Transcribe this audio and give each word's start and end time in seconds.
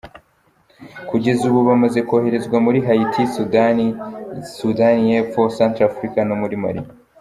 Kugeza 1.09 1.41
ubu 1.49 1.59
bamaze 1.69 1.99
koherezwa 2.09 2.57
muri 2.65 2.79
Haiti, 2.87 3.21
Sudani, 3.35 3.85
Sudani 4.57 5.01
y’Epfo, 5.11 5.41
Centrafurika 5.57 6.21
no 6.29 6.35
muri 6.43 6.55
Mali. 6.63 6.81